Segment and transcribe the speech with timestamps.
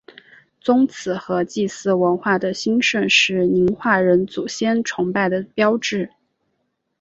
[0.59, 6.09] 宗祠和祭祀文化的兴盛是宁化人祖先崇拜的标志。